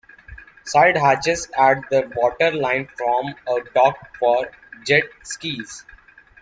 Side 0.65 0.97
hatches 0.97 1.47
at 1.55 1.87
the 1.91 2.11
water 2.15 2.49
line 2.49 2.87
form 2.97 3.35
a 3.47 3.59
dock 3.71 4.15
for 4.17 4.49
jet 4.83 5.03
skis. 5.21 5.85